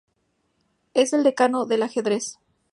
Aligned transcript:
Es 0.95 1.13
el 1.13 1.21
decano 1.23 1.67
del 1.67 1.83
ajedrez. 1.83 2.39